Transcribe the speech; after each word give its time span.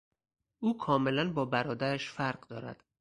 او 0.59 0.77
کاملا 0.77 1.33
با 1.33 1.45
برادرش 1.45 2.09
فرق 2.11 2.47
دارد. 2.47 2.83